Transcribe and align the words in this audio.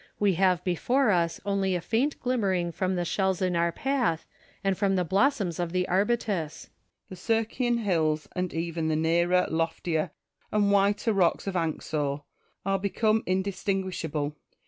We 0.19 0.33
have 0.33 0.63
before 0.63 1.11
us 1.11 1.39
only 1.45 1.75
a 1.75 1.79
faint 1.79 2.19
glimmering 2.21 2.71
from 2.71 2.95
the 2.95 3.05
shells 3.05 3.39
in 3.39 3.55
our 3.55 3.71
path, 3.71 4.25
and 4.63 4.75
from 4.75 4.95
the 4.95 5.05
blossoms 5.05 5.59
of 5.59 5.73
the 5.73 5.87
arbutus. 5.87 6.67
Marcus. 6.67 6.69
The 7.09 7.15
Circean 7.15 7.77
hills, 7.83 8.27
and 8.35 8.51
even 8.51 8.87
the 8.87 8.95
nearer, 8.95 9.45
loftier, 9.51 10.09
and 10.51 10.71
whiter 10.71 11.13
rocks 11.13 11.45
of 11.45 11.53
Anxur, 11.55 12.23
are 12.65 12.79
become 12.79 13.21
indistinguishable. 13.27 14.33